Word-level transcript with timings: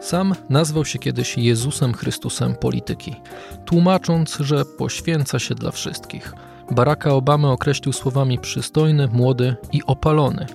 Sam 0.00 0.34
nazwał 0.48 0.84
się 0.84 0.98
kiedyś 0.98 1.38
Jezusem 1.38 1.94
Chrystusem 1.94 2.54
polityki, 2.54 3.14
tłumacząc, 3.64 4.36
że 4.40 4.64
poświęca 4.64 5.38
się 5.38 5.54
dla 5.54 5.70
wszystkich. 5.70 6.32
Baracka 6.70 7.10
Obamy 7.10 7.48
określił 7.50 7.92
słowami 7.92 8.38
przystojny, 8.38 9.08
młody 9.12 9.56
i 9.72 9.82
opalony, 9.86 10.46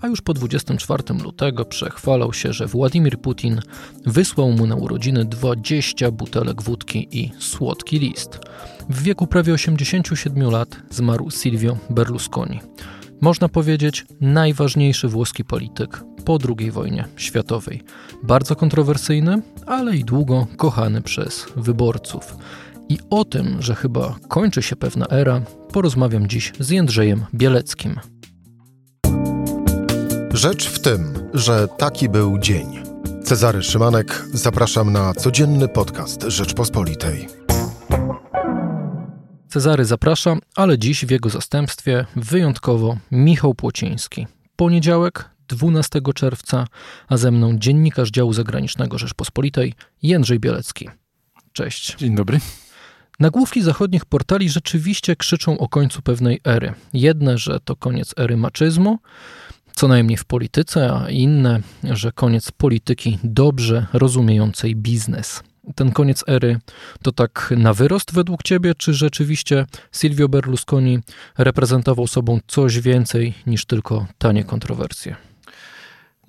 a 0.00 0.06
już 0.06 0.20
po 0.20 0.34
24 0.34 1.02
lutego 1.22 1.64
przechwalał 1.64 2.32
się, 2.32 2.52
że 2.52 2.66
Władimir 2.66 3.18
Putin 3.18 3.60
wysłał 4.06 4.52
mu 4.52 4.66
na 4.66 4.76
urodziny 4.76 5.24
20 5.24 6.10
butelek 6.10 6.62
wódki 6.62 7.08
i 7.10 7.32
słodki 7.38 7.98
list. 7.98 8.38
W 8.88 9.02
wieku 9.02 9.26
prawie 9.26 9.52
87 9.52 10.50
lat 10.50 10.68
zmarł 10.90 11.30
Silvio 11.30 11.76
Berlusconi. 11.90 12.60
Można 13.20 13.48
powiedzieć 13.48 14.06
najważniejszy 14.20 15.08
włoski 15.08 15.44
polityk 15.44 16.04
po 16.24 16.38
II 16.58 16.70
wojnie 16.70 17.04
światowej. 17.16 17.82
Bardzo 18.22 18.56
kontrowersyjny, 18.56 19.42
ale 19.66 19.96
i 19.96 20.04
długo 20.04 20.46
kochany 20.56 21.02
przez 21.02 21.46
wyborców. 21.56 22.36
I 22.88 22.98
o 23.10 23.24
tym, 23.24 23.62
że 23.62 23.74
chyba 23.74 24.16
kończy 24.28 24.62
się 24.62 24.76
pewna 24.76 25.06
era, 25.06 25.40
porozmawiam 25.72 26.28
dziś 26.28 26.52
z 26.60 26.70
Jędrzejem 26.70 27.24
Bieleckim. 27.34 28.00
Rzecz 30.34 30.68
w 30.68 30.78
tym, 30.78 31.28
że 31.34 31.68
taki 31.78 32.08
był 32.08 32.38
dzień. 32.38 32.66
Cezary 33.24 33.62
Szymanek, 33.62 34.24
zapraszam 34.32 34.92
na 34.92 35.14
codzienny 35.14 35.68
podcast 35.68 36.22
Rzeczpospolitej. 36.22 37.39
Cezary 39.50 39.84
zapraszam, 39.84 40.40
ale 40.56 40.78
dziś 40.78 41.04
w 41.04 41.10
jego 41.10 41.30
zastępstwie 41.30 42.06
wyjątkowo 42.16 42.96
Michał 43.10 43.54
Płociński. 43.54 44.26
Poniedziałek, 44.56 45.30
12 45.48 46.00
czerwca, 46.14 46.66
a 47.08 47.16
ze 47.16 47.30
mną 47.30 47.58
dziennikarz 47.58 48.10
działu 48.10 48.32
zagranicznego 48.32 48.98
Rzeczpospolitej 48.98 49.74
Jędrzej 50.02 50.40
Bielecki. 50.40 50.88
Cześć. 51.52 51.96
Dzień 51.96 52.14
dobry. 52.14 52.40
Nagłówki 53.20 53.62
zachodnich 53.62 54.04
portali 54.04 54.48
rzeczywiście 54.48 55.16
krzyczą 55.16 55.58
o 55.58 55.68
końcu 55.68 56.02
pewnej 56.02 56.40
ery. 56.44 56.74
Jedne, 56.92 57.38
że 57.38 57.60
to 57.60 57.76
koniec 57.76 58.14
ery 58.18 58.36
maczyzmu, 58.36 58.98
co 59.72 59.88
najmniej 59.88 60.16
w 60.16 60.24
polityce, 60.24 60.92
a 60.92 61.10
inne, 61.10 61.60
że 61.84 62.12
koniec 62.12 62.50
polityki 62.50 63.18
dobrze 63.24 63.86
rozumiejącej 63.92 64.76
biznes. 64.76 65.42
Ten 65.74 65.92
koniec 65.92 66.24
ery 66.28 66.58
to 67.02 67.12
tak 67.12 67.54
na 67.56 67.74
wyrost 67.74 68.14
według 68.14 68.42
ciebie, 68.42 68.74
czy 68.74 68.94
rzeczywiście 68.94 69.66
Silvio 69.92 70.28
Berlusconi 70.28 70.98
reprezentował 71.38 72.06
sobą 72.06 72.38
coś 72.46 72.80
więcej 72.80 73.34
niż 73.46 73.64
tylko 73.64 74.06
tanie 74.18 74.44
kontrowersje? 74.44 75.16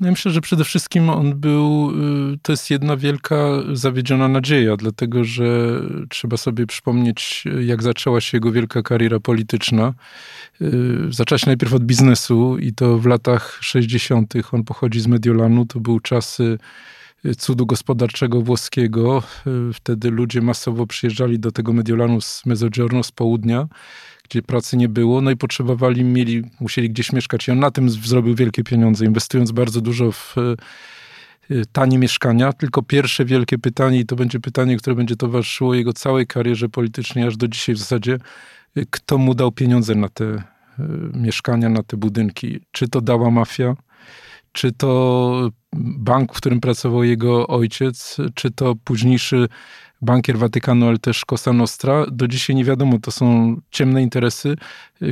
No 0.01 0.07
ja 0.07 0.11
myślę, 0.11 0.31
że 0.31 0.41
przede 0.41 0.63
wszystkim 0.63 1.09
on 1.09 1.39
był, 1.39 1.91
y, 2.33 2.37
to 2.41 2.53
jest 2.53 2.69
jedna 2.69 2.97
wielka 2.97 3.35
zawiedziona 3.73 4.27
nadzieja, 4.27 4.77
dlatego 4.77 5.23
że 5.23 5.79
trzeba 6.09 6.37
sobie 6.37 6.67
przypomnieć, 6.67 7.43
jak 7.65 7.83
zaczęła 7.83 8.21
się 8.21 8.37
jego 8.37 8.51
wielka 8.51 8.81
kariera 8.81 9.19
polityczna. 9.19 9.93
Y, 10.61 10.97
zaczęła 11.09 11.39
się 11.39 11.47
najpierw 11.47 11.73
od 11.73 11.83
biznesu 11.83 12.57
i 12.57 12.73
to 12.73 12.97
w 12.97 13.05
latach 13.05 13.57
60. 13.61 14.33
On 14.51 14.63
pochodzi 14.63 14.99
z 14.99 15.07
Mediolanu, 15.07 15.65
to 15.65 15.79
były 15.79 16.01
czasy 16.01 16.57
cudu 17.37 17.65
gospodarczego 17.65 18.41
włoskiego. 18.41 19.23
Y, 19.69 19.73
wtedy 19.73 20.11
ludzie 20.11 20.41
masowo 20.41 20.87
przyjeżdżali 20.87 21.39
do 21.39 21.51
tego 21.51 21.73
Mediolanu 21.73 22.21
z 22.21 22.45
Mezzogiorno, 22.45 23.03
z 23.03 23.11
południa 23.11 23.67
gdzie 24.31 24.41
pracy 24.41 24.77
nie 24.77 24.89
było, 24.89 25.21
no 25.21 25.31
i 25.31 25.37
potrzebowali, 25.37 26.03
mieli, 26.03 26.43
musieli 26.59 26.89
gdzieś 26.89 27.13
mieszkać. 27.13 27.47
I 27.47 27.51
on 27.51 27.59
na 27.59 27.71
tym 27.71 27.89
zrobił 27.89 28.35
wielkie 28.35 28.63
pieniądze, 28.63 29.05
inwestując 29.05 29.51
bardzo 29.51 29.81
dużo 29.81 30.11
w 30.11 30.35
e, 30.37 30.41
e, 30.41 31.65
tanie 31.71 31.97
mieszkania. 31.97 32.53
Tylko 32.53 32.81
pierwsze 32.81 33.25
wielkie 33.25 33.57
pytanie, 33.57 33.99
i 33.99 34.05
to 34.05 34.15
będzie 34.15 34.39
pytanie, 34.39 34.77
które 34.77 34.95
będzie 34.95 35.15
towarzyszyło 35.15 35.73
jego 35.73 35.93
całej 35.93 36.27
karierze 36.27 36.69
politycznej, 36.69 37.27
aż 37.27 37.37
do 37.37 37.47
dzisiaj 37.47 37.75
w 37.75 37.77
zasadzie, 37.77 38.17
e, 38.75 38.81
kto 38.89 39.17
mu 39.17 39.35
dał 39.35 39.51
pieniądze 39.51 39.95
na 39.95 40.09
te 40.09 40.43
mieszkania, 41.13 41.69
na 41.69 41.83
te 41.83 41.97
budynki? 41.97 42.59
Czy 42.71 42.87
to 42.87 43.01
dała 43.01 43.31
mafia? 43.31 43.75
Czy 44.51 44.71
to 44.71 45.49
bank, 45.73 46.33
w 46.33 46.37
którym 46.37 46.59
pracował 46.59 47.03
jego 47.03 47.47
ojciec? 47.47 48.17
Czy 48.35 48.51
to 48.51 48.75
późniejszy 48.83 49.47
bankier 50.01 50.37
Watykanu, 50.37 50.87
ale 50.87 50.97
też 50.97 51.25
Cosa 51.25 51.53
Nostra. 51.53 52.05
Do 52.11 52.27
dzisiaj 52.27 52.55
nie 52.55 52.65
wiadomo, 52.65 52.99
to 52.99 53.11
są 53.11 53.55
ciemne 53.71 54.01
interesy, 54.01 54.55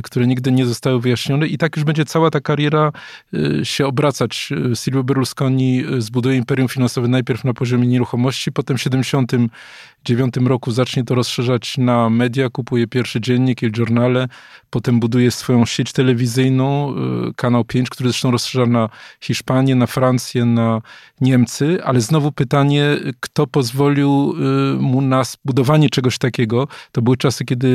które 0.02 0.26
nigdy 0.26 0.52
nie 0.52 0.66
zostały 0.66 1.00
wyjaśnione 1.00 1.46
i 1.46 1.58
tak 1.58 1.76
już 1.76 1.84
będzie 1.84 2.04
cała 2.04 2.30
ta 2.30 2.40
kariera 2.40 2.92
y, 3.34 3.64
się 3.64 3.86
obracać. 3.86 4.48
Y, 4.72 4.76
Silvio 4.76 5.04
Berlusconi 5.04 5.82
zbuduje 5.98 6.36
imperium 6.36 6.68
finansowe 6.68 7.08
najpierw 7.08 7.44
na 7.44 7.54
poziomie 7.54 7.86
nieruchomości, 7.86 8.52
potem 8.52 8.76
w 8.78 8.82
79 8.82 10.34
roku 10.36 10.70
zacznie 10.70 11.04
to 11.04 11.14
rozszerzać 11.14 11.78
na 11.78 12.10
media, 12.10 12.50
kupuje 12.50 12.86
pierwszy 12.86 13.20
dziennik 13.20 13.62
Il 13.62 13.70
Giornale, 13.70 14.28
potem 14.70 15.00
buduje 15.00 15.30
swoją 15.30 15.66
sieć 15.66 15.92
telewizyjną, 15.92 16.94
kanał 17.36 17.64
5, 17.64 17.90
który 17.90 18.10
zresztą 18.10 18.30
rozszerza 18.30 18.66
na 18.66 18.88
Hiszpanię, 19.20 19.74
na 19.74 19.86
Francję, 19.86 20.44
na 20.44 20.82
Niemcy, 21.20 21.84
ale 21.84 22.00
znowu 22.00 22.32
pytanie, 22.32 22.96
kto 23.20 23.46
pozwolił 23.46 24.34
mu 24.78 25.00
na 25.00 25.22
budowanie 25.44 25.90
czegoś 25.90 26.18
takiego. 26.18 26.68
To 26.92 27.02
były 27.02 27.16
czasy, 27.16 27.44
kiedy 27.44 27.68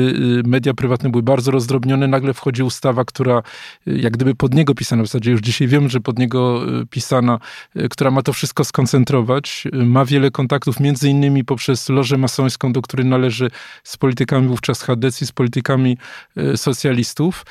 y, 0.44 0.48
media 0.48 0.74
prywatne 0.74 1.10
były 1.10 1.22
bardzo 1.22 1.50
rozdrobnione. 1.50 2.05
Nagle 2.08 2.34
wchodzi 2.34 2.62
ustawa, 2.62 3.04
która 3.04 3.42
y, 3.88 3.98
jak 3.98 4.12
gdyby 4.12 4.34
pod 4.34 4.54
niego 4.54 4.74
pisana, 4.74 5.02
w 5.02 5.06
zasadzie 5.06 5.30
już 5.30 5.40
dzisiaj 5.40 5.68
wiem, 5.68 5.88
że 5.88 6.00
pod 6.00 6.18
niego 6.18 6.62
y, 6.80 6.86
pisana, 6.86 7.38
która 7.90 8.10
ma 8.10 8.22
to 8.22 8.32
wszystko 8.32 8.64
skoncentrować. 8.64 9.64
Ma 9.72 10.04
wiele 10.04 10.30
kontaktów, 10.30 10.80
między 10.80 11.08
innymi 11.08 11.44
poprzez 11.44 11.88
lożę 11.88 12.18
masońską, 12.18 12.72
do 12.72 12.82
której 12.82 13.06
należy 13.06 13.50
z 13.84 13.96
politykami 13.96 14.48
wówczas 14.48 14.82
Hadecji, 14.82 15.26
z 15.26 15.32
politykami 15.32 15.98
socjalistów. 16.56 17.46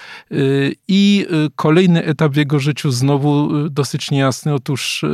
I 0.87 1.27
kolejny 1.55 2.03
etap 2.03 2.33
w 2.33 2.35
jego 2.35 2.59
życiu 2.59 2.91
znowu 2.91 3.49
dosyć 3.69 4.11
niejasny. 4.11 4.53
Otóż 4.53 5.05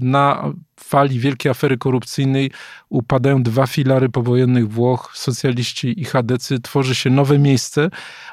na 0.00 0.52
fali 0.84 1.18
wielkiej 1.18 1.50
afery 1.50 1.78
korupcyjnej 1.78 2.50
upadają 2.88 3.42
dwa 3.42 3.66
filary 3.66 4.08
powojennych 4.08 4.68
Włoch, 4.68 5.12
socjaliści 5.14 6.00
i 6.00 6.04
chadecy, 6.04 6.60
tworzy 6.60 6.94
się 6.94 7.10
nowe 7.10 7.38
miejsce, 7.38 7.90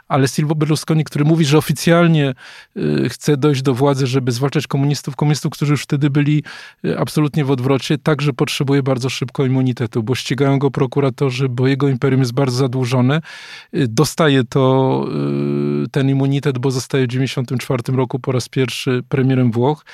ale 0.07 0.27
Silvio 0.27 0.55
Berlusconi, 0.55 1.03
który 1.03 1.25
mówi, 1.25 1.45
że 1.45 1.57
oficjalnie 1.57 2.33
y, 2.77 3.09
chce 3.09 3.37
dojść 3.37 3.61
do 3.61 3.73
władzy, 3.73 4.07
żeby 4.07 4.31
zwalczać 4.31 4.67
komunistów, 4.67 5.15
komunistów, 5.15 5.53
którzy 5.53 5.71
już 5.73 5.83
wtedy 5.83 6.09
byli 6.09 6.43
y, 6.85 6.99
absolutnie 6.99 7.45
w 7.45 7.51
odwrocie, 7.51 7.97
także 7.97 8.33
potrzebuje 8.33 8.83
bardzo 8.83 9.09
szybko 9.09 9.45
immunitetu, 9.45 10.03
bo 10.03 10.15
ścigają 10.15 10.59
go 10.59 10.71
prokuratorzy, 10.71 11.49
bo 11.49 11.67
jego 11.67 11.89
imperium 11.89 12.19
jest 12.21 12.33
bardzo 12.33 12.57
zadłużone. 12.57 13.21
Y, 13.73 13.87
dostaje 13.87 14.43
to 14.43 14.69
ten 15.91 16.09
immunitet, 16.09 16.57
bo 16.57 16.71
zostaje 16.71 17.03
w 17.03 17.07
1994 17.07 17.97
roku 17.97 18.19
po 18.19 18.31
raz 18.31 18.49
pierwszy 18.49 19.03
premierem 19.09 19.51
Włoch 19.51 19.85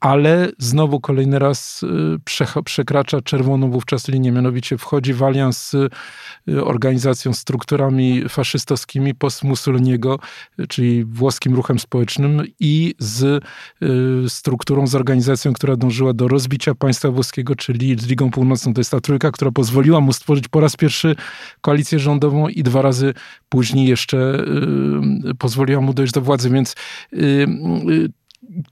ale 0.00 0.48
znowu 0.58 1.00
kolejny 1.00 1.38
raz 1.38 1.82
y, 1.82 2.62
przekracza 2.64 3.20
czerwoną 3.20 3.70
wówczas 3.70 4.08
linię, 4.08 4.32
mianowicie 4.32 4.78
wchodzi 4.78 5.14
w 5.14 5.22
alians 5.22 5.70
z 5.70 5.74
y, 6.48 6.64
organizacją, 6.64 7.32
strukturami 7.32 8.28
faszystowskimi 8.28 9.14
post-Mussoliniego, 9.14 10.18
czyli 10.68 11.04
włoskim 11.04 11.54
ruchem 11.54 11.78
społecznym 11.78 12.42
i 12.60 12.94
z 12.98 13.44
y, 13.82 14.28
strukturą, 14.28 14.86
z 14.86 14.94
organizacją, 14.94 15.52
która 15.52 15.76
dążyła 15.76 16.12
do 16.12 16.28
rozbicia 16.28 16.74
państwa 16.74 17.10
włoskiego, 17.10 17.56
czyli 17.56 17.98
z 17.98 18.06
Ligą 18.06 18.30
Północną. 18.30 18.74
To 18.74 18.80
jest 18.80 18.90
ta 18.90 19.00
trójka, 19.00 19.30
która 19.30 19.50
pozwoliła 19.50 20.00
mu 20.00 20.12
stworzyć 20.12 20.48
po 20.48 20.60
raz 20.60 20.76
pierwszy 20.76 21.16
koalicję 21.60 21.98
rządową 21.98 22.48
i 22.48 22.62
dwa 22.62 22.82
razy 22.82 23.14
później 23.48 23.88
jeszcze 23.88 24.44
pozwoliła 25.38 25.80
mu 25.80 25.94
dojść 25.94 26.12
do 26.12 26.20
władzy, 26.20 26.50
więc 26.50 26.74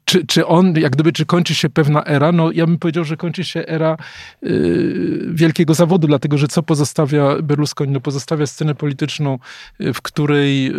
czy, 0.05 0.27
czy 0.27 0.47
on, 0.47 0.75
jak 0.77 0.93
gdyby, 0.93 1.13
czy 1.13 1.27
kończy 1.27 1.55
się 1.55 1.69
pewna 1.69 2.05
era? 2.05 2.33
No 2.33 2.53
ja 2.53 2.67
bym 2.67 2.79
powiedział, 2.79 3.05
że 3.05 3.17
kończy 3.17 3.45
się 3.45 3.67
era 3.67 3.97
y, 4.43 5.29
wielkiego 5.35 5.75
zawodu, 5.75 6.07
dlatego 6.07 6.39
że 6.39 6.49
co 6.49 6.63
pozostawia 6.63 7.43
Berlusconi? 7.43 7.93
No 7.93 8.01
pozostawia 8.01 8.47
scenę 8.47 8.75
polityczną, 8.75 9.39
y, 9.81 9.93
w 9.93 10.03
której 10.03 10.69
y, 10.69 10.73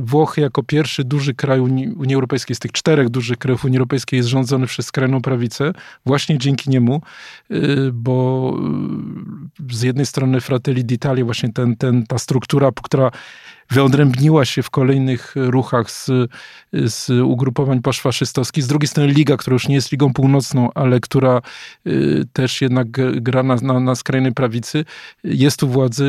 Włochy 0.00 0.40
jako 0.40 0.62
pierwszy 0.62 1.04
duży 1.04 1.34
kraj 1.34 1.60
Unii, 1.60 1.88
Unii 1.88 2.14
Europejskiej, 2.14 2.56
z 2.56 2.58
tych 2.58 2.72
czterech 2.72 3.08
dużych 3.08 3.38
krajów 3.38 3.64
Unii 3.64 3.78
Europejskiej 3.78 4.16
jest 4.16 4.28
rządzony 4.28 4.66
przez 4.66 4.86
skrajną 4.86 5.22
prawicę, 5.22 5.72
właśnie 6.06 6.38
dzięki 6.38 6.70
niemu, 6.70 7.02
y, 7.50 7.90
bo 7.92 8.56
y, 9.70 9.74
z 9.74 9.82
jednej 9.82 10.06
strony 10.06 10.40
Fratelli 10.40 10.84
d'Italia, 10.84 11.24
właśnie 11.24 11.52
ten, 11.52 11.76
ten, 11.76 12.06
ta 12.06 12.18
struktura, 12.18 12.70
która 12.82 13.10
wyodrębniła 13.70 14.44
się 14.44 14.62
w 14.62 14.70
kolejnych 14.70 15.34
ruchach 15.36 15.90
z, 15.90 16.10
z 16.72 17.10
ugrupowań 17.10 17.82
poszfaszystowskich. 17.82 18.64
Z 18.64 18.66
drugiej 18.66 18.88
strony 18.88 19.12
Liga, 19.12 19.36
która 19.36 19.54
już 19.54 19.68
nie 19.68 19.74
jest 19.74 19.92
Ligą 19.92 20.12
Północną, 20.12 20.70
ale 20.74 21.00
która 21.00 21.42
y, 21.86 22.24
też 22.32 22.60
jednak 22.60 22.88
gra 23.22 23.42
na, 23.42 23.56
na, 23.56 23.80
na 23.80 23.94
skrajnej 23.94 24.32
prawicy, 24.32 24.84
jest 25.24 25.62
u 25.62 25.68
władzy. 25.68 26.04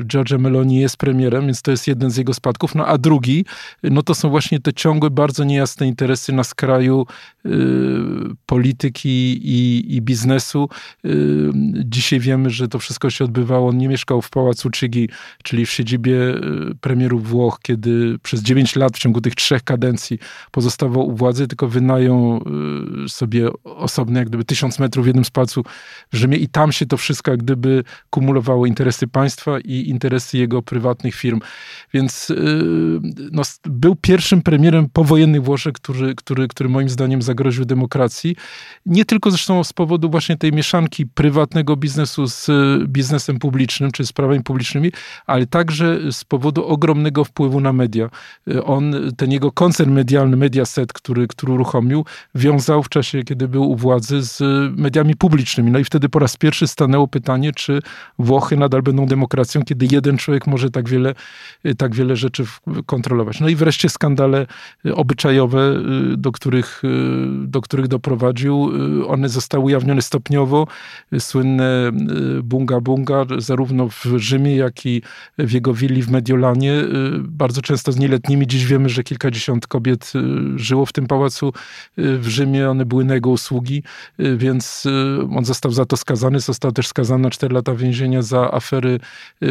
Y, 0.00 0.04
Giorgia 0.04 0.38
Meloni 0.38 0.80
jest 0.80 0.96
premierem, 0.96 1.46
więc 1.46 1.62
to 1.62 1.70
jest 1.70 1.86
jeden 1.86 2.10
z 2.10 2.16
jego 2.16 2.34
spadków. 2.34 2.74
No 2.74 2.86
a 2.86 2.98
drugi, 2.98 3.44
no 3.82 4.02
to 4.02 4.14
są 4.14 4.30
właśnie 4.30 4.60
te 4.60 4.72
ciągłe, 4.72 5.10
bardzo 5.10 5.44
niejasne 5.44 5.88
interesy 5.88 6.32
na 6.32 6.44
skraju 6.44 7.06
y, 7.46 7.50
polityki 8.46 9.40
i, 9.42 9.94
i 9.96 10.02
biznesu. 10.02 10.68
Dzisiaj 11.84 12.20
wiemy, 12.20 12.50
że 12.50 12.68
to 12.68 12.78
wszystko 12.78 13.10
się 13.10 13.24
odbywało. 13.24 13.68
On 13.68 13.78
nie 13.78 13.88
mieszkał 13.88 14.22
w 14.22 14.30
Pałacu 14.30 14.70
Chigi, 14.70 15.08
czyli 15.42 15.66
w 15.66 15.70
siedzibie 15.70 16.14
y, 16.14 16.74
premierów 16.94 17.28
Włoch, 17.28 17.58
kiedy 17.62 18.18
przez 18.22 18.42
9 18.42 18.76
lat 18.76 18.96
w 18.96 18.98
ciągu 18.98 19.20
tych 19.20 19.34
trzech 19.34 19.62
kadencji 19.62 20.18
pozostawał 20.50 21.08
u 21.08 21.16
władzy, 21.16 21.48
tylko 21.48 21.68
wynajął 21.68 22.44
y, 23.04 23.08
sobie 23.08 23.48
osobny, 23.64 24.18
jak 24.18 24.28
gdyby 24.28 24.44
tysiąc 24.44 24.78
metrów 24.78 25.04
w 25.04 25.06
jednym 25.06 25.24
z 25.24 25.30
pałacu 25.30 25.64
w 26.12 26.16
Rzymie 26.16 26.36
i 26.36 26.48
tam 26.48 26.72
się 26.72 26.86
to 26.86 26.96
wszystko 26.96 27.30
jak 27.30 27.42
gdyby 27.42 27.84
kumulowało 28.10 28.66
interesy 28.66 29.06
państwa 29.06 29.60
i 29.60 29.88
interesy 29.88 30.38
jego 30.38 30.62
prywatnych 30.62 31.14
firm. 31.14 31.40
Więc 31.94 32.32
no, 33.32 33.42
był 33.64 33.96
pierwszym 33.96 34.42
premierem 34.42 34.88
powojennych 34.92 35.42
Włoszech, 35.42 35.72
który, 35.72 36.14
który, 36.14 36.48
który 36.48 36.68
moim 36.68 36.88
zdaniem 36.88 37.22
zagroził 37.22 37.64
demokracji. 37.64 38.36
Nie 38.86 39.04
tylko 39.04 39.30
zresztą 39.30 39.64
z 39.64 39.72
powodu 39.72 40.10
właśnie 40.10 40.36
tej 40.36 40.52
mieszanki 40.52 41.06
prywatnego 41.06 41.76
biznesu 41.76 42.26
z 42.26 42.50
biznesem 42.86 43.38
publicznym, 43.38 43.90
czy 43.90 44.06
sprawami 44.06 44.42
publicznymi, 44.42 44.92
ale 45.26 45.46
także 45.46 46.12
z 46.12 46.24
powodu 46.24 46.66
ogromnego 46.74 47.24
wpływu 47.24 47.60
na 47.60 47.72
media. 47.72 48.10
On, 48.64 48.94
ten 49.16 49.32
jego 49.32 49.52
koncern 49.52 49.92
medialny, 49.92 50.36
Mediaset, 50.36 50.92
który, 50.92 51.26
który 51.26 51.52
uruchomił, 51.52 52.04
wiązał 52.34 52.82
w 52.82 52.88
czasie, 52.88 53.22
kiedy 53.22 53.48
był 53.48 53.70
u 53.70 53.76
władzy 53.76 54.22
z 54.22 54.40
mediami 54.76 55.16
publicznymi. 55.16 55.70
No 55.70 55.78
i 55.78 55.84
wtedy 55.84 56.08
po 56.08 56.18
raz 56.18 56.36
pierwszy 56.36 56.66
stanęło 56.66 57.08
pytanie, 57.08 57.52
czy 57.52 57.80
Włochy 58.18 58.56
nadal 58.56 58.82
będą 58.82 59.06
demokracją, 59.06 59.62
kiedy 59.62 59.86
jeden 59.90 60.18
człowiek 60.18 60.46
może 60.46 60.70
tak 60.70 60.88
wiele, 60.88 61.14
tak 61.78 61.94
wiele 61.94 62.16
rzeczy 62.16 62.44
kontrolować. 62.86 63.40
No 63.40 63.48
i 63.48 63.56
wreszcie 63.56 63.88
skandale 63.88 64.46
obyczajowe, 64.94 65.74
do 66.16 66.32
których, 66.32 66.82
do 67.44 67.60
których 67.60 67.88
doprowadził. 67.88 68.70
One 69.06 69.28
zostały 69.28 69.64
ujawnione 69.64 70.02
stopniowo. 70.02 70.66
Słynne 71.18 71.90
bunga 72.42 72.80
bunga, 72.80 73.24
zarówno 73.38 73.88
w 73.88 74.04
Rzymie, 74.16 74.56
jak 74.56 74.86
i 74.86 75.02
w 75.38 75.52
jego 75.52 75.74
willi 75.74 76.02
w 76.02 76.10
Mediolanie. 76.10 76.63
Bardzo 77.18 77.62
często 77.62 77.92
z 77.92 77.96
nieletnimi. 77.96 78.46
Dziś 78.46 78.66
wiemy, 78.66 78.88
że 78.88 79.02
kilkadziesiąt 79.02 79.66
kobiet 79.66 80.12
żyło 80.56 80.86
w 80.86 80.92
tym 80.92 81.06
pałacu 81.06 81.52
w 81.96 82.26
Rzymie. 82.28 82.70
One 82.70 82.84
były 82.84 83.04
na 83.04 83.14
jego 83.14 83.30
usługi, 83.30 83.82
więc 84.36 84.84
on 85.36 85.44
został 85.44 85.72
za 85.72 85.84
to 85.84 85.96
skazany. 85.96 86.40
Został 86.40 86.72
też 86.72 86.86
skazany 86.86 87.22
na 87.22 87.30
4 87.30 87.54
lata 87.54 87.74
więzienia 87.74 88.22
za 88.22 88.52
afery 88.52 89.00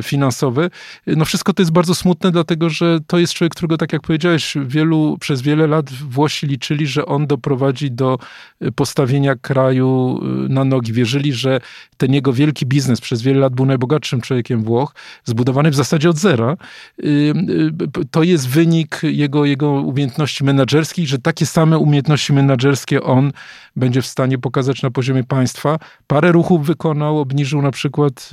finansowe. 0.04 0.70
No 1.08 1.26
wszystko 1.26 1.54
to 1.54 1.62
jest 1.62 1.72
bardzo 1.72 1.96
smutne, 1.96 2.32
dlatego 2.32 2.70
że 2.70 3.00
to 3.08 3.20
jest 3.20 3.34
człowiek, 3.34 3.54
którego, 3.54 3.78
tak 3.78 3.94
jak 3.94 4.02
powiedziałeś, 4.02 4.58
wielu, 4.66 5.18
przez 5.20 5.42
wiele 5.42 5.68
lat 5.68 5.92
Włosi 5.92 6.48
liczyli, 6.48 6.88
że 6.88 7.06
on 7.06 7.28
doprowadzi 7.28 7.92
do 7.92 8.20
postawienia 8.76 9.36
kraju 9.36 10.20
na 10.50 10.64
nogi. 10.64 10.94
Wierzyli, 10.94 11.34
że 11.34 11.60
ten 11.98 12.14
jego 12.14 12.34
wielki 12.34 12.66
biznes 12.66 13.02
przez 13.02 13.22
wiele 13.22 13.40
lat 13.40 13.56
był 13.56 13.66
najbogatszym 13.66 14.22
człowiekiem 14.22 14.64
Włoch, 14.64 14.96
zbudowany 15.24 15.72
w 15.72 15.76
zasadzie 15.76 16.10
od 16.10 16.18
zera. 16.18 16.58
To 18.12 18.24
jest 18.24 18.50
wynik 18.50 19.02
jego, 19.04 19.46
jego 19.46 19.72
umiejętności 19.72 20.44
menedżerskich, 20.44 21.08
że 21.08 21.20
takie 21.20 21.46
same 21.46 21.78
umiejętności 21.78 22.34
menedżerskie 22.34 23.04
on 23.04 23.32
będzie 23.76 24.02
w 24.02 24.06
stanie 24.06 24.38
pokazać 24.38 24.82
na 24.82 24.92
poziomie 24.92 25.24
państwa. 25.24 25.80
Parę 26.08 26.32
ruchów 26.32 26.66
wykonał, 26.66 27.20
obniżył 27.20 27.62
na 27.62 27.72
przykład 27.72 28.30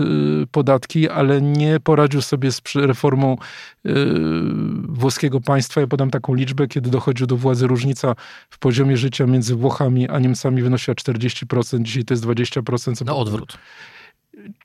podatki, 0.51 1.09
ale 1.09 1.43
nie 1.43 1.81
poradził 1.81 2.23
sobie 2.23 2.53
z 2.53 2.63
reformą 2.75 3.37
włoskiego 4.89 5.41
państwa. 5.41 5.81
Ja 5.81 5.87
podam 5.87 6.11
taką 6.11 6.35
liczbę, 6.35 6.69
kiedy 6.69 6.91
dochodził 6.91 7.27
do 7.27 7.37
władzy 7.37 7.67
różnica 7.67 8.15
w 8.51 8.59
poziomie 8.59 8.97
życia 8.97 9.27
między 9.27 9.55
Włochami 9.55 10.09
a 10.09 10.19
Niemcami 10.19 10.63
wynosiła 10.63 10.95
40%, 10.95 11.83
dzisiaj 11.83 12.05
to 12.05 12.15
jest 12.15 12.25
20%. 12.25 13.05
Na 13.05 13.15
odwrót. 13.15 13.59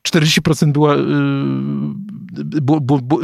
40% 0.03 0.71
była. 0.71 0.95
Było, 2.61 2.81
było, 2.81 2.99
było, 2.99 3.21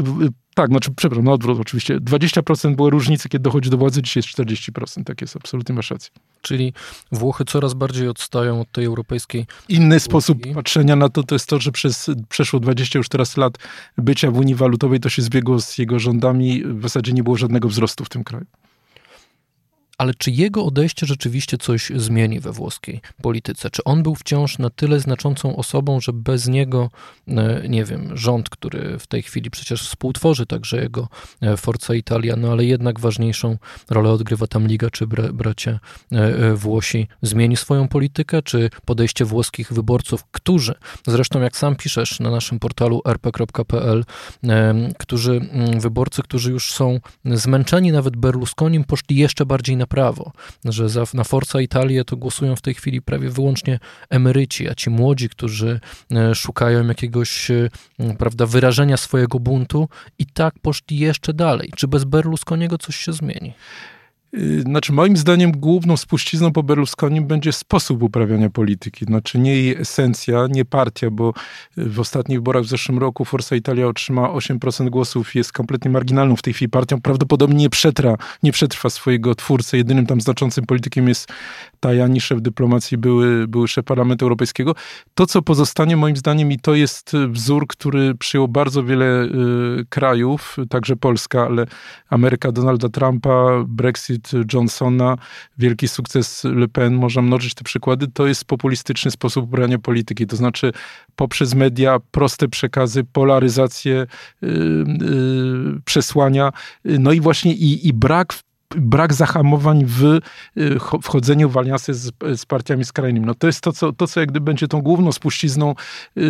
tak, 0.55 0.69
znaczy, 0.69 0.91
przepraszam, 0.95 1.25
na 1.25 1.31
odwrót 1.31 1.59
oczywiście. 1.59 1.99
20% 1.99 2.75
było 2.75 2.89
różnicy, 2.89 3.29
kiedy 3.29 3.43
dochodzi 3.43 3.69
do 3.69 3.77
władzy, 3.77 4.01
dzisiaj 4.01 4.23
jest 4.25 4.49
40%. 4.49 5.03
Tak 5.03 5.21
jest, 5.21 5.35
absolutnie 5.35 5.75
masz 5.75 5.91
rację. 5.91 6.11
Czyli 6.41 6.73
Włochy 7.11 7.45
coraz 7.45 7.73
bardziej 7.73 8.07
odstają 8.07 8.61
od 8.61 8.71
tej 8.71 8.85
europejskiej. 8.85 9.45
Inny 9.69 9.99
sposób 9.99 10.37
patrzenia 10.53 10.95
na 10.95 11.09
to 11.09 11.23
to 11.23 11.35
jest 11.35 11.49
to, 11.49 11.59
że 11.59 11.71
przez 11.71 12.09
przeszło 12.29 12.59
20 12.59 12.99
już 12.99 13.09
teraz 13.09 13.37
lat 13.37 13.57
bycia 13.97 14.31
w 14.31 14.37
Unii 14.37 14.55
Walutowej 14.55 14.99
to 14.99 15.09
się 15.09 15.21
zbiegło 15.21 15.61
z 15.61 15.77
jego 15.77 15.99
rządami. 15.99 16.63
W 16.65 16.81
zasadzie 16.81 17.13
nie 17.13 17.23
było 17.23 17.37
żadnego 17.37 17.69
wzrostu 17.69 18.05
w 18.05 18.09
tym 18.09 18.23
kraju 18.23 18.45
ale 20.01 20.13
czy 20.13 20.31
jego 20.31 20.65
odejście 20.65 21.05
rzeczywiście 21.05 21.57
coś 21.57 21.91
zmieni 21.95 22.39
we 22.39 22.51
włoskiej 22.51 23.01
polityce? 23.21 23.69
Czy 23.69 23.83
on 23.83 24.03
był 24.03 24.15
wciąż 24.15 24.57
na 24.57 24.69
tyle 24.69 24.99
znaczącą 24.99 25.55
osobą, 25.55 25.99
że 25.99 26.13
bez 26.13 26.47
niego, 26.47 26.89
e, 27.27 27.69
nie 27.69 27.85
wiem, 27.85 28.17
rząd, 28.17 28.49
który 28.49 28.99
w 28.99 29.07
tej 29.07 29.21
chwili 29.21 29.51
przecież 29.51 29.81
współtworzy 29.83 30.45
także 30.45 30.81
jego 30.81 31.07
e, 31.41 31.57
Forza 31.57 31.95
Italia, 31.95 32.35
no 32.35 32.51
ale 32.51 32.65
jednak 32.65 32.99
ważniejszą 32.99 33.57
rolę 33.89 34.11
odgrywa 34.11 34.47
tam 34.47 34.67
Liga 34.67 34.89
czy 34.89 35.07
bracia 35.33 35.79
e, 36.11 36.53
Włosi, 36.53 37.07
zmieni 37.21 37.57
swoją 37.57 37.87
politykę, 37.87 38.41
czy 38.41 38.69
podejście 38.85 39.25
włoskich 39.25 39.73
wyborców, 39.73 40.23
którzy, 40.31 40.73
zresztą 41.07 41.41
jak 41.41 41.57
sam 41.57 41.75
piszesz 41.75 42.19
na 42.19 42.31
naszym 42.31 42.59
portalu 42.59 43.01
rp.pl, 43.05 44.05
którzy, 44.97 45.41
wyborcy, 45.79 46.21
którzy 46.23 46.51
już 46.51 46.73
są 46.73 46.99
zmęczeni 47.25 47.91
nawet 47.91 48.17
Berlusconim, 48.17 48.83
poszli 48.83 49.15
jeszcze 49.15 49.45
bardziej 49.45 49.77
na 49.77 49.87
prawo, 49.91 50.31
że 50.65 50.89
za, 50.89 51.03
na 51.13 51.23
Forza 51.23 51.61
Italię 51.61 52.05
to 52.05 52.17
głosują 52.17 52.55
w 52.55 52.61
tej 52.61 52.73
chwili 52.73 53.01
prawie 53.01 53.29
wyłącznie 53.29 53.79
emeryci, 54.09 54.69
a 54.69 54.75
ci 54.75 54.89
młodzi, 54.89 55.29
którzy 55.29 55.79
e, 56.11 56.35
szukają 56.35 56.87
jakiegoś 56.87 57.51
e, 57.51 57.69
prawda, 58.17 58.45
wyrażenia 58.45 58.97
swojego 58.97 59.39
buntu 59.39 59.89
i 60.19 60.25
tak 60.25 60.53
poszli 60.61 60.99
jeszcze 60.99 61.33
dalej. 61.33 61.71
Czy 61.75 61.87
bez 61.87 62.03
Berlusconiego 62.03 62.77
coś 62.77 62.95
się 62.95 63.13
zmieni? 63.13 63.53
Y, 64.33 64.61
znaczy, 64.61 64.93
moim 64.93 65.17
zdaniem 65.17 65.51
główną 65.51 65.97
spuścizną 65.97 66.51
po 66.51 66.63
Berlusconi 66.63 67.21
będzie 67.21 67.51
sposób 67.51 68.03
uprawiania 68.03 68.49
polityki. 68.49 69.05
Znaczy, 69.05 69.39
nie 69.39 69.55
jej 69.55 69.77
esencja, 69.77 70.47
nie 70.49 70.65
partia, 70.65 71.09
bo 71.11 71.33
w 71.77 71.99
ostatnich 71.99 72.37
wyborach 72.37 72.63
w 72.63 72.67
zeszłym 72.67 72.99
roku 72.99 73.25
Forza 73.25 73.55
Italia 73.55 73.87
otrzymała 73.87 74.29
8% 74.37 74.89
głosów 74.89 75.35
jest 75.35 75.53
kompletnie 75.53 75.91
marginalną 75.91 76.35
w 76.35 76.41
tej 76.41 76.53
chwili 76.53 76.69
partią. 76.69 77.01
Prawdopodobnie 77.01 77.57
nie 77.57 77.69
przetra, 77.69 78.15
nie 78.43 78.51
przetrwa 78.51 78.89
swojego 78.89 79.35
twórcy. 79.35 79.77
Jedynym 79.77 80.05
tam 80.05 80.21
znaczącym 80.21 80.65
politykiem 80.65 81.07
jest 81.07 81.31
Tajani, 81.79 82.21
szef 82.21 82.41
dyplomacji, 82.41 82.97
były, 82.97 83.47
były 83.47 83.67
szef 83.67 83.85
Parlamentu 83.85 84.25
Europejskiego. 84.25 84.75
To, 85.15 85.25
co 85.25 85.41
pozostanie 85.41 85.97
moim 85.97 86.17
zdaniem 86.17 86.51
i 86.51 86.59
to 86.59 86.75
jest 86.75 87.13
wzór, 87.29 87.67
który 87.67 88.15
przyjął 88.15 88.47
bardzo 88.47 88.83
wiele 88.83 89.23
y, 89.23 89.85
krajów, 89.89 90.57
także 90.69 90.95
Polska, 90.95 91.45
ale 91.45 91.65
Ameryka 92.09 92.51
Donalda 92.51 92.89
Trumpa, 92.89 93.63
Brexit 93.67 94.20
Johnsona, 94.53 95.17
wielki 95.57 95.87
sukces 95.87 96.43
Le 96.43 96.67
Pen, 96.67 96.95
można 96.95 97.21
mnożyć 97.21 97.53
te 97.53 97.63
przykłady, 97.63 98.07
to 98.07 98.27
jest 98.27 98.45
populistyczny 98.45 99.11
sposób 99.11 99.43
ubrania 99.43 99.79
polityki. 99.79 100.27
To 100.27 100.35
znaczy 100.35 100.71
poprzez 101.15 101.55
media 101.55 101.99
proste 102.11 102.47
przekazy, 102.47 103.03
polaryzację, 103.03 104.07
yy, 104.41 104.49
yy, 105.01 105.81
przesłania, 105.85 106.51
no 106.85 107.11
i 107.11 107.21
właśnie 107.21 107.53
i, 107.53 107.87
i 107.87 107.93
brak 107.93 108.33
brak 108.75 109.13
zahamowań 109.13 109.85
w 109.85 110.03
y, 110.03 110.19
wchodzeniu 111.01 111.49
w 111.49 111.57
aliansy 111.57 111.93
z, 111.93 112.11
z 112.35 112.45
partiami 112.45 112.85
skrajnymi. 112.85 113.25
No 113.25 113.35
to 113.35 113.47
jest 113.47 113.61
to, 113.61 113.71
co, 113.71 113.93
to, 113.93 114.07
co 114.07 114.19
jak 114.19 114.29
gdyby 114.29 114.45
będzie 114.45 114.67
tą 114.67 114.81
główną 114.81 115.11
spuścizną 115.11 115.75
y, 116.17 116.21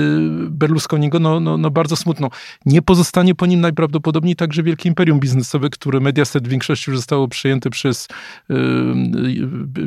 Berlusconiego, 0.49 1.19
no, 1.19 1.39
no, 1.39 1.57
no 1.57 1.71
bardzo 1.71 1.95
smutno. 1.95 2.29
Nie 2.65 2.81
pozostanie 2.81 3.35
po 3.35 3.45
nim 3.45 3.61
najprawdopodobniej 3.61 4.35
także 4.35 4.63
wielkie 4.63 4.89
imperium 4.89 5.19
biznesowe, 5.19 5.69
które 5.69 5.99
Mediaset 5.99 6.47
w 6.47 6.51
większości 6.51 6.91
już 6.91 6.99
zostało 6.99 7.27
przejęte 7.27 7.69
przez 7.69 8.07
y, 8.49 8.55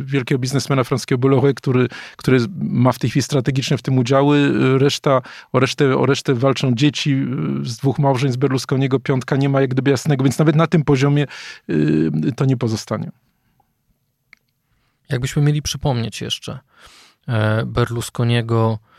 wielkiego 0.05 0.39
biznesmena 0.39 0.85
francuskiego 0.85 1.29
Bolloré, 1.29 1.55
który, 1.55 1.89
który 2.17 2.39
ma 2.59 2.93
w 2.93 2.99
tej 2.99 3.11
chwili 3.11 3.23
strategiczne 3.23 3.79
w 3.79 3.83
tym 3.83 3.99
udziały. 3.99 4.53
Reszta, 4.79 5.23
o, 5.53 5.61
resztę, 5.61 5.99
o 5.99 6.07
resztę 6.07 6.35
walczą 6.35 6.75
dzieci 6.75 7.17
z 7.63 7.77
dwóch 7.77 7.99
małżeństw 7.99 8.39
Berlusconiego, 8.39 9.01
piątka 9.01 9.37
nie 9.37 9.49
ma 9.49 9.61
jak 9.61 9.71
gdyby 9.71 9.91
jasnego, 9.91 10.25
więc 10.25 10.39
nawet 10.39 10.57
na 10.57 10.67
tym 10.67 10.85
poziomie 10.85 11.27
to 12.37 12.44
nie 12.45 12.57
pozostanie. 12.57 13.11
Jakbyśmy 15.09 15.43
mieli 15.43 15.63
przypomnieć 15.63 16.21
jeszcze, 16.21 16.59
Berlusconiego 17.67 18.79
E, 18.83 18.94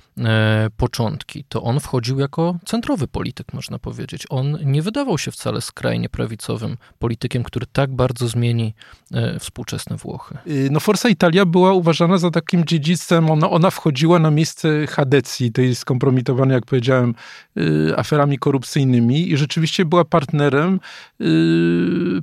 początki, 0.78 1.44
to 1.50 1.64
on 1.64 1.80
wchodził 1.80 2.20
jako 2.20 2.58
centrowy 2.66 3.08
polityk, 3.08 3.54
można 3.54 3.80
powiedzieć. 3.80 4.26
On 4.30 4.58
nie 4.66 4.82
wydawał 4.82 5.18
się 5.18 5.32
wcale 5.32 5.62
skrajnie 5.62 6.10
prawicowym 6.10 6.78
politykiem, 7.00 7.44
który 7.44 7.66
tak 7.72 7.96
bardzo 7.96 8.28
zmieni 8.28 8.74
e, 9.14 9.40
współczesne 9.40 9.98
Włochy. 9.98 10.38
Y, 10.48 10.70
no 10.72 10.80
Forza 10.80 11.10
Italia 11.10 11.46
była 11.46 11.74
uważana 11.74 12.18
za 12.18 12.32
takim 12.32 12.66
dziedzictwem, 12.66 13.32
ona, 13.32 13.50
ona 13.50 13.72
wchodziła 13.72 14.20
na 14.20 14.32
miejsce 14.32 14.88
Hadecji, 14.88 15.52
tej 15.52 15.76
skompromitowanej, 15.76 16.56
jak 16.56 16.66
powiedziałem, 16.66 17.16
y, 17.58 17.94
aferami 17.98 18.38
korupcyjnymi 18.38 19.32
i 19.32 19.38
rzeczywiście 19.38 19.86
była 19.86 20.06
partnerem, 20.06 20.80
y, 21.22 21.26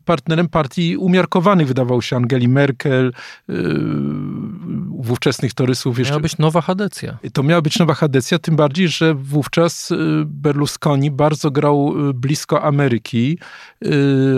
partnerem 0.04 0.48
partii 0.48 0.96
umiarkowanych, 0.96 1.66
wydawał 1.66 2.02
się, 2.02 2.16
Angeli 2.16 2.48
Merkel, 2.48 3.12
ówczesnych 5.10 5.54
torysów. 5.54 5.98
Jeszcze. 5.98 6.12
Miała 6.12 6.22
być 6.22 6.38
nowa 6.38 6.60
Hadecja. 6.60 7.18
To 7.32 7.42
miała 7.42 7.62
być 7.62 7.78
nowa 7.82 7.94
Hadecja, 7.94 8.38
tym 8.38 8.56
bardziej, 8.56 8.88
że 8.88 9.14
wówczas 9.14 9.90
y, 9.90 9.96
Berlusconi 10.26 11.10
bardzo 11.10 11.50
grał 11.50 12.08
y, 12.10 12.14
blisko 12.14 12.62
Ameryki, 12.62 13.38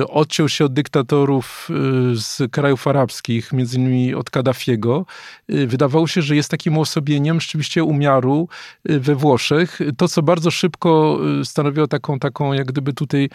y, 0.01 0.09
odciął 0.09 0.49
się 0.49 0.65
od 0.65 0.73
dyktatorów 0.73 1.69
z 2.15 2.53
krajów 2.53 2.87
arabskich, 2.87 3.53
między 3.53 3.79
innymi 3.79 4.15
od 4.15 4.31
Kaddafiego. 4.31 5.07
Wydawało 5.49 6.07
się, 6.07 6.23
że 6.23 6.37
jest 6.37 6.51
takim 6.51 6.79
uosobieniem 6.79 7.41
rzeczywiście 7.41 7.85
umiaru 7.85 8.49
we 8.85 9.15
Włoszech. 9.15 9.79
To, 9.97 10.09
co 10.09 10.23
bardzo 10.23 10.51
szybko 10.51 11.19
stanowiło 11.45 11.87
taką, 11.87 12.19
taką 12.19 12.53
jak 12.53 12.67
gdyby 12.67 12.93
tutaj 12.93 13.31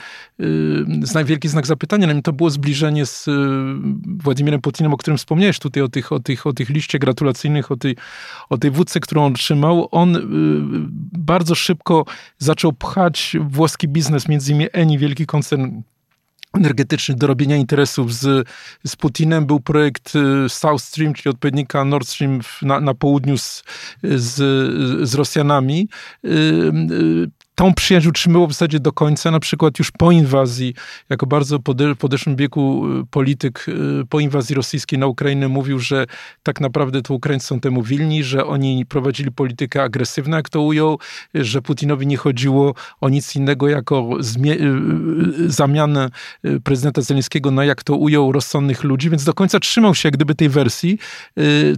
wielki 1.26 1.48
znak 1.48 1.68
zapytania, 1.68 2.22
to 2.22 2.34
było 2.34 2.50
zbliżenie 2.50 3.06
z 3.06 3.30
Władimirem 4.06 4.62
Putinem, 4.62 4.94
o 4.94 4.98
którym 4.98 5.18
wspomniałeś 5.18 5.60
tutaj, 5.60 5.84
o 5.84 5.90
tych, 5.90 6.12
o 6.12 6.20
tych, 6.20 6.48
o 6.48 6.54
tych 6.54 6.70
liście 6.70 7.00
gratulacyjnych, 7.00 7.72
o 7.72 7.76
tej, 7.76 7.96
o 8.50 8.58
tej 8.58 8.72
wódce, 8.72 9.00
którą 9.00 9.26
on 9.26 9.34
trzymał. 9.34 9.90
On 10.00 10.16
Y, 10.16 10.22
bardzo 11.20 11.56
szybko 11.56 12.06
zaczął 12.38 12.74
pchać 12.74 13.38
włoski 13.42 13.88
biznes, 13.88 14.28
między 14.28 14.52
innymi 14.52 14.70
Eni, 14.74 14.98
wielki 14.98 15.26
koncern 15.26 15.82
energetyczny 16.54 17.16
do 17.16 17.28
robienia 17.28 17.56
interesów 17.56 18.14
z, 18.14 18.48
z 18.86 18.96
Putinem. 18.96 19.46
Był 19.46 19.60
projekt 19.60 20.14
y, 20.16 20.50
South 20.50 20.84
Stream, 20.84 21.14
czyli 21.14 21.30
odpowiednika 21.30 21.86
Nord 21.86 22.08
Stream 22.08 22.40
na, 22.62 22.80
na 22.80 22.94
południu 22.94 23.38
z, 23.38 23.64
z, 24.04 24.36
z 25.10 25.16
Rosjanami. 25.16 25.90
Tą 27.60 27.74
przyjaźń 27.74 28.08
utrzymywał 28.08 28.48
w 28.48 28.52
zasadzie 28.54 28.80
do 28.80 28.92
końca, 28.92 29.32
na 29.32 29.40
przykład 29.40 29.80
już 29.80 29.92
po 29.92 30.12
inwazji, 30.12 30.74
jako 31.10 31.26
bardzo 31.26 31.60
pode, 31.60 31.96
podeszłym 31.96 32.36
wieku 32.36 32.88
y, 33.02 33.06
polityk 33.12 33.66
y, 33.68 34.06
po 34.10 34.20
inwazji 34.20 34.56
rosyjskiej 34.56 35.00
na 35.00 35.08
Ukrainę 35.08 35.48
mówił, 35.48 35.80
że 35.80 36.06
tak 36.44 36.62
naprawdę 36.62 37.02
to 37.02 37.14
Ukraińcy 37.14 37.48
są 37.48 37.60
temu 37.60 37.84
wilni, 37.84 38.24
że 38.24 38.46
oni 38.46 38.86
prowadzili 38.86 39.32
politykę 39.32 39.84
agresywną, 39.84 40.38
jak 40.38 40.50
to 40.50 40.62
ujął, 40.62 41.00
że 41.34 41.62
Putinowi 41.62 42.08
nie 42.08 42.18
chodziło 42.18 42.74
o 43.02 43.10
nic 43.10 43.36
innego 43.36 43.70
jako 43.70 44.10
y, 44.46 45.52
zamianę 45.52 46.10
prezydenta 46.64 47.02
Zeleńskiego 47.02 47.52
na, 47.52 47.66
jak 47.66 47.84
to 47.84 47.96
ujął, 47.96 48.32
rozsądnych 48.32 48.84
ludzi, 48.84 49.10
więc 49.10 49.24
do 49.24 49.34
końca 49.34 49.60
trzymał 49.60 49.96
się 49.96 50.08
jak 50.08 50.14
gdyby 50.14 50.36
tej 50.36 50.50
wersji. 50.50 51.00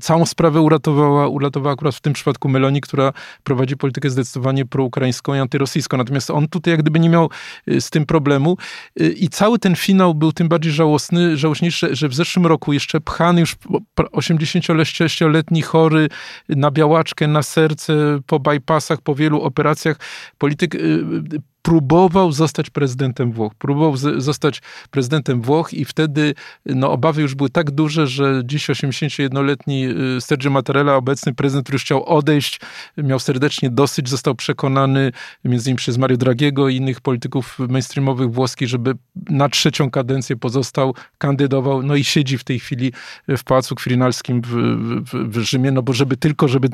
Całą 0.02 0.26
sprawę 0.26 0.62
uratowała, 0.62 1.28
uratowała 1.28 1.74
akurat 1.74 1.96
w 1.96 2.02
tym 2.02 2.14
przypadku 2.14 2.50
Meloni, 2.50 2.82
która 2.82 3.14
prowadzi 3.44 3.78
politykę 3.78 4.10
zdecydowanie 4.10 4.66
proukraińską 4.66 5.34
i 5.34 5.40
antyrosyjską 5.40 5.71
rosyjsko. 5.72 5.98
Natomiast 5.98 6.30
on 6.30 6.48
tutaj 6.48 6.72
jak 6.72 6.82
gdyby 6.82 7.00
nie 7.00 7.10
miał 7.10 7.30
y, 7.68 7.82
z 7.82 7.90
tym 7.90 8.06
problemu 8.06 8.58
y, 9.02 9.12
i 9.12 9.30
cały 9.30 9.60
ten 9.60 9.76
finał 9.76 10.16
był 10.16 10.32
tym 10.32 10.50
bardziej 10.50 10.72
żałosny, 10.72 11.38
żałośniejszy, 11.38 11.96
że 11.96 12.10
w 12.10 12.14
zeszłym 12.14 12.46
roku 12.46 12.74
jeszcze 12.74 13.02
pchany 13.02 13.42
już 13.42 13.56
86-letni 13.98 15.62
chory 15.62 16.10
na 16.50 16.72
białaczkę, 16.72 17.28
na 17.28 17.44
serce, 17.44 18.20
po 18.26 18.40
bypassach, 18.40 19.02
po 19.02 19.16
wielu 19.16 19.42
operacjach, 19.42 19.98
polityk 20.38 20.76
y, 20.76 21.04
próbował 21.62 22.32
zostać 22.32 22.70
prezydentem 22.70 23.32
Włoch. 23.32 23.56
Próbował 23.56 23.98
zostać 24.18 24.62
prezydentem 24.92 25.42
Włoch 25.42 25.74
i 25.74 25.86
wtedy 25.86 26.34
no, 26.66 26.92
obawy 26.92 27.22
już 27.22 27.36
były 27.36 27.50
tak 27.50 27.72
duże, 27.72 28.08
że 28.08 28.42
dziś 28.46 28.70
81-letni 28.70 29.88
y, 30.18 30.22
Sergio 30.22 30.50
Mattarella, 30.50 30.96
obecny 30.96 31.34
prezydent, 31.34 31.66
który 31.66 31.76
już 31.76 31.84
chciał 31.84 32.06
odejść, 32.06 32.60
miał 32.98 33.20
serdecznie 33.20 33.70
dosyć, 33.70 34.10
został 34.10 34.36
przekonany 34.36 35.12
między 35.46 35.70
innymi 35.70 35.78
przez 35.78 35.98
Mario 35.98 36.18
Dragiego 36.18 36.70
i 36.70 36.76
innych 36.76 37.02
polityków 37.02 37.60
mainstreamowych 37.60 38.32
włoskich, 38.32 38.68
żeby 38.68 38.94
na 39.30 39.50
trzecią 39.50 39.92
kadencję 39.92 40.36
pozostał, 40.36 40.96
kandydował, 41.18 41.84
no 41.84 41.96
i 41.96 42.04
siedzi 42.04 42.38
w 42.38 42.44
tej 42.44 42.60
chwili 42.60 42.94
w 43.28 43.44
Pałacu 43.44 43.76
Kwirinalskim 43.76 44.42
w, 44.42 44.48
w, 44.48 45.30
w 45.30 45.40
Rzymie, 45.40 45.72
no 45.72 45.82
bo 45.82 45.94
żeby 45.94 46.18
tylko, 46.18 46.48
żeby 46.48 46.70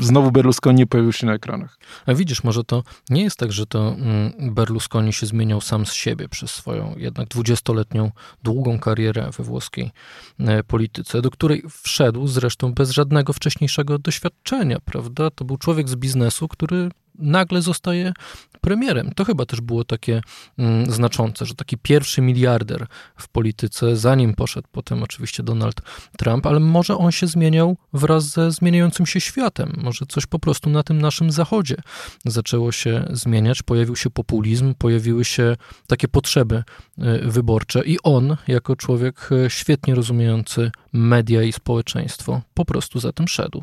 znowu 0.00 0.32
Berlusconi 0.32 0.78
nie 0.78 0.86
pojawił 0.86 1.12
się 1.12 1.26
na 1.26 1.34
ekranach. 1.34 1.78
A 2.06 2.14
widzisz, 2.14 2.44
może 2.44 2.64
to 2.64 2.82
nie 3.10 3.22
jest 3.22 3.36
tak, 3.36 3.52
że 3.52 3.66
to 3.66 3.96
mm, 3.98 4.29
Berlusconi 4.38 5.12
się 5.12 5.26
zmieniał 5.26 5.60
sam 5.60 5.86
z 5.86 5.92
siebie 5.92 6.28
przez 6.28 6.50
swoją 6.50 6.94
jednak 6.96 7.28
dwudziestoletnią 7.28 8.10
długą 8.42 8.78
karierę 8.78 9.30
we 9.38 9.44
włoskiej 9.44 9.90
e, 10.38 10.64
polityce, 10.64 11.22
do 11.22 11.30
której 11.30 11.62
wszedł 11.82 12.26
zresztą 12.26 12.74
bez 12.74 12.90
żadnego 12.90 13.32
wcześniejszego 13.32 13.98
doświadczenia, 13.98 14.78
prawda? 14.84 15.30
To 15.30 15.44
był 15.44 15.56
człowiek 15.56 15.88
z 15.88 15.96
biznesu, 15.96 16.48
który 16.48 16.90
nagle 17.18 17.62
zostaje 17.62 18.12
premierem. 18.60 19.10
To 19.16 19.24
chyba 19.24 19.46
też 19.46 19.60
było 19.60 19.84
takie 19.84 20.20
mm, 20.58 20.90
znaczące, 20.90 21.46
że 21.46 21.54
taki 21.54 21.78
pierwszy 21.78 22.22
miliarder 22.22 22.86
w 23.16 23.28
polityce, 23.28 23.96
zanim 23.96 24.34
poszedł 24.34 24.68
potem 24.72 25.02
oczywiście 25.02 25.42
Donald 25.42 25.80
Trump, 26.18 26.46
ale 26.46 26.60
może 26.60 26.96
on 26.96 27.12
się 27.12 27.26
zmieniał 27.26 27.76
wraz 27.92 28.24
ze 28.24 28.50
zmieniającym 28.50 29.06
się 29.06 29.20
światem. 29.20 29.72
Może 29.82 30.06
coś 30.08 30.26
po 30.26 30.38
prostu 30.38 30.70
na 30.70 30.82
tym 30.82 31.00
naszym 31.00 31.32
zachodzie 31.32 31.76
zaczęło 32.24 32.72
się 32.72 33.04
zmieniać, 33.10 33.62
pojawił 33.62 33.96
się 33.96 34.10
populizm, 34.10 34.74
pojawiły 34.74 35.24
się 35.24 35.56
takie 35.86 36.08
potrzeby 36.08 36.62
y, 36.98 37.30
wyborcze 37.30 37.84
i 37.84 37.98
on, 38.02 38.36
jako 38.48 38.76
człowiek 38.76 39.28
y, 39.32 39.50
świetnie 39.50 39.94
rozumiejący 39.94 40.70
media 40.92 41.42
i 41.42 41.52
społeczeństwo, 41.52 42.42
po 42.54 42.64
prostu 42.64 43.00
za 43.00 43.12
tym 43.12 43.28
szedł. 43.28 43.62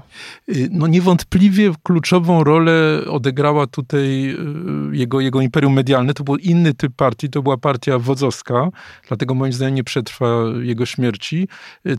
Y, 0.50 0.70
no 0.72 0.88
niewątpliwie 0.88 1.72
kluczową 1.84 2.44
rolę 2.44 3.02
odegrała 3.10 3.68
tutaj 3.68 4.36
jego, 4.92 5.22
jego 5.22 5.42
imperium 5.42 5.74
medialne, 5.74 6.14
to 6.14 6.24
był 6.24 6.36
inny 6.36 6.74
typ 6.74 6.94
partii, 6.96 7.30
to 7.30 7.42
była 7.42 7.58
partia 7.58 8.00
wodzowska, 8.00 8.70
dlatego 9.08 9.36
moim 9.36 9.54
zdaniem 9.54 9.76
nie 9.76 9.84
przetrwa 9.84 10.28
jego 10.62 10.86
śmierci. 10.86 11.48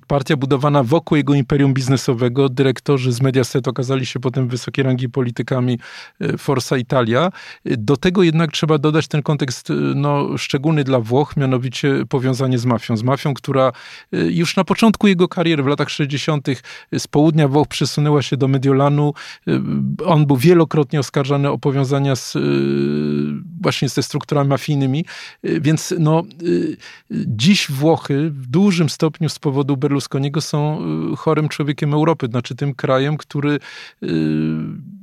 Partia 0.07 0.37
budowana 0.37 0.83
wokół 0.83 1.17
jego 1.17 1.35
imperium 1.35 1.75
biznesowego, 1.75 2.49
dyrektorzy 2.49 3.13
z 3.13 3.23
Mediaset 3.23 3.69
okazali 3.69 4.07
się 4.07 4.21
potem 4.21 4.49
wysokiej 4.49 4.85
rangi 4.85 5.09
politykami 5.09 5.79
e, 6.21 6.39
Forza 6.39 6.77
Italia. 6.77 7.31
Do 7.65 7.97
tego 7.97 8.23
jednak 8.23 8.53
trzeba 8.53 8.79
dodać 8.79 9.09
ten 9.09 9.23
kontekst 9.23 9.69
no, 9.95 10.39
szczególny 10.39 10.85
dla 10.85 11.01
Włoch, 11.01 11.37
mianowicie 11.37 12.05
powiązanie 12.09 12.59
z 12.59 12.67
mafią. 12.67 12.97
Z 12.97 13.03
mafią, 13.03 13.35
która 13.35 13.73
już 14.13 14.57
na 14.57 14.65
początku 14.65 15.09
jego 15.09 15.29
kariery, 15.29 15.63
w 15.63 15.67
latach 15.67 15.91
60. 15.91 16.49
z 16.99 17.07
południa 17.07 17.49
Włoch 17.49 17.69
przesunęła 17.69 18.23
się 18.23 18.37
do 18.37 18.49
Mediolanu. 18.49 19.15
On 20.05 20.27
był 20.27 20.37
wielokrotnie 20.37 21.01
oskarżany 21.01 21.51
o 21.51 21.59
powiązania 21.59 22.17
z 22.17 22.37
właśnie 23.61 23.89
ze 23.89 24.03
strukturami 24.03 24.51
mafijnymi. 24.51 25.05
Więc 25.45 25.95
no, 25.99 26.23
dziś 27.11 27.71
Włochy 27.71 28.31
w 28.31 28.47
dużym 28.47 28.89
stopniu 28.89 29.29
z 29.29 29.39
powodu 29.39 29.77
Berlusconiego 29.77 30.41
są 30.41 30.81
chorym 31.17 31.49
człowiekiem 31.49 31.95
Europy, 31.95 32.27
znaczy 32.27 32.55
tym 32.55 32.75
krajem, 32.75 33.17
który 33.17 33.59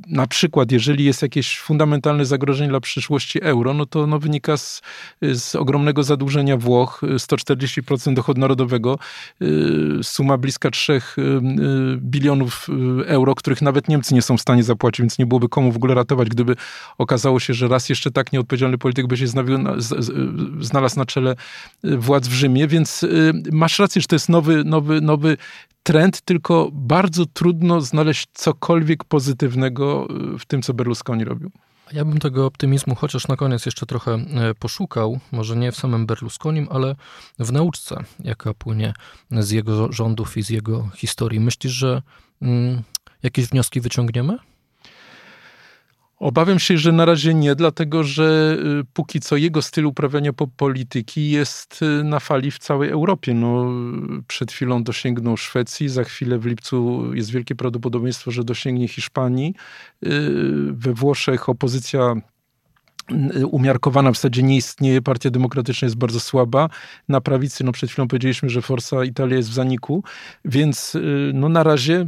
na 0.07 0.27
przykład, 0.27 0.71
jeżeli 0.71 1.05
jest 1.05 1.21
jakieś 1.21 1.59
fundamentalne 1.59 2.25
zagrożenie 2.25 2.69
dla 2.69 2.79
przyszłości 2.79 3.43
euro, 3.43 3.73
no 3.73 3.85
to 3.85 4.07
no, 4.07 4.19
wynika 4.19 4.57
z, 4.57 4.81
z 5.21 5.55
ogromnego 5.55 6.03
zadłużenia 6.03 6.57
Włoch, 6.57 7.01
140% 7.03 8.13
dochodu 8.13 8.41
narodowego, 8.41 8.99
suma 10.03 10.37
bliska 10.37 10.71
3 10.71 11.01
bilionów 11.97 12.67
euro, 13.05 13.35
których 13.35 13.61
nawet 13.61 13.87
Niemcy 13.87 14.13
nie 14.15 14.21
są 14.21 14.37
w 14.37 14.41
stanie 14.41 14.63
zapłacić, 14.63 15.01
więc 15.01 15.19
nie 15.19 15.25
byłoby 15.25 15.49
komu 15.49 15.71
w 15.71 15.75
ogóle 15.75 15.95
ratować, 15.95 16.29
gdyby 16.29 16.55
okazało 16.97 17.39
się, 17.39 17.53
że 17.53 17.67
raz 17.67 17.89
jeszcze 17.89 18.11
tak 18.11 18.33
nieodpowiedzialny 18.33 18.77
polityk 18.77 19.07
by 19.07 19.17
się 19.17 19.27
znalazł 20.59 20.99
na 20.99 21.05
czele 21.05 21.35
y, 21.85 21.97
władz 21.97 22.27
w 22.27 22.33
Rzymie, 22.33 22.67
więc 22.67 23.03
y, 23.03 23.33
masz 23.51 23.79
rację, 23.79 24.01
że 24.01 24.07
to 24.07 24.15
jest 24.15 24.29
nowy, 24.29 24.63
nowy, 24.63 25.01
nowy 25.01 25.37
trend, 25.83 26.21
tylko 26.21 26.69
bardzo 26.73 27.25
trudno 27.25 27.81
znaleźć 27.81 28.27
cokolwiek 28.33 29.03
pozytywnego 29.03 29.94
w 30.39 30.45
tym, 30.45 30.61
co 30.61 30.73
Berlusconi 30.73 31.23
robił. 31.23 31.51
Ja 31.93 32.05
bym 32.05 32.19
tego 32.19 32.45
optymizmu 32.45 32.95
chociaż 32.95 33.27
na 33.27 33.35
koniec 33.35 33.65
jeszcze 33.65 33.85
trochę 33.85 34.13
e, 34.13 34.53
poszukał, 34.59 35.19
może 35.31 35.55
nie 35.55 35.71
w 35.71 35.75
samym 35.75 36.05
Berlusconim, 36.05 36.67
ale 36.71 36.95
w 37.39 37.51
nauczce, 37.51 38.03
jaka 38.19 38.53
płynie 38.53 38.93
z 39.31 39.51
jego 39.51 39.91
rządów 39.91 40.37
i 40.37 40.43
z 40.43 40.49
jego 40.49 40.89
historii. 40.95 41.39
Myślisz, 41.39 41.73
że 41.73 42.01
mm, 42.41 42.81
jakieś 43.23 43.47
wnioski 43.47 43.81
wyciągniemy? 43.81 44.37
Obawiam 46.19 46.59
się, 46.59 46.77
że 46.77 46.91
na 46.91 47.05
razie 47.05 47.33
nie, 47.33 47.55
dlatego 47.55 48.03
że 48.03 48.57
y, 48.81 48.85
póki 48.93 49.19
co 49.19 49.37
jego 49.37 49.61
styl 49.61 49.85
uprawiania 49.85 50.31
polityki 50.33 51.29
jest 51.29 51.81
y, 51.81 52.03
na 52.03 52.19
fali 52.19 52.51
w 52.51 52.59
całej 52.59 52.89
Europie. 52.89 53.33
No, 53.33 53.71
przed 54.27 54.51
chwilą 54.51 54.83
dosięgnął 54.83 55.37
Szwecji, 55.37 55.89
za 55.89 56.03
chwilę 56.03 56.39
w 56.39 56.45
lipcu 56.45 57.09
jest 57.13 57.31
wielkie 57.31 57.55
prawdopodobieństwo, 57.55 58.31
że 58.31 58.43
dosięgnie 58.43 58.87
Hiszpanii. 58.87 59.53
Y, 60.05 60.09
we 60.71 60.93
Włoszech 60.93 61.49
opozycja 61.49 62.15
umiarkowana 63.51 64.11
w 64.11 64.15
zasadzie 64.15 64.43
nie 64.43 64.57
istnieje, 64.57 65.01
partia 65.01 65.29
demokratyczna 65.29 65.85
jest 65.85 65.97
bardzo 65.97 66.19
słaba. 66.19 66.69
Na 67.09 67.21
prawicy, 67.21 67.63
no 67.63 67.71
przed 67.71 67.91
chwilą 67.91 68.07
powiedzieliśmy, 68.07 68.49
że 68.49 68.61
Forza 68.61 69.03
Italia 69.03 69.37
jest 69.37 69.49
w 69.49 69.53
zaniku, 69.53 70.03
więc 70.45 70.97
no 71.33 71.49
na 71.49 71.63
razie 71.63 72.07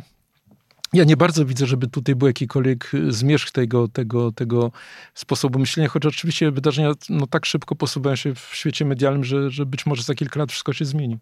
ja 0.93 1.03
nie 1.03 1.17
bardzo 1.17 1.45
widzę, 1.45 1.65
żeby 1.65 1.87
tutaj 1.87 2.15
był 2.15 2.27
jakikolwiek 2.27 2.93
y, 2.93 3.11
zmierzch 3.11 3.51
tego, 3.51 3.87
tego, 3.87 4.31
tego 4.31 4.71
sposobu 5.13 5.59
myślenia, 5.59 5.89
choć 5.89 6.05
oczywiście 6.05 6.51
wydarzenia 6.51 6.91
no, 7.09 7.27
tak 7.27 7.45
szybko 7.45 7.75
posuwają 7.75 8.15
się 8.15 8.35
w 8.35 8.49
świecie 8.53 8.85
medialnym, 8.85 9.23
że, 9.23 9.49
że 9.49 9.65
być 9.65 9.85
może 9.85 10.03
za 10.03 10.15
kilka 10.15 10.39
lat 10.39 10.51
wszystko 10.51 10.73
się 10.73 10.85
zmieni. 10.85 11.17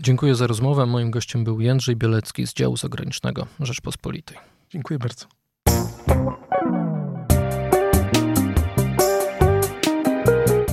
Dziękuję 0.00 0.34
za 0.34 0.46
rozmowę. 0.46 0.86
Moim 0.86 1.10
gościem 1.10 1.44
był 1.44 1.60
Jędrzej 1.60 1.96
Bielecki 1.96 2.46
z 2.46 2.54
działu 2.54 2.76
zagranicznego 2.76 3.46
Rzeczpospolitej. 3.60 4.38
Dziękuję 4.70 4.98
bardzo. 4.98 5.35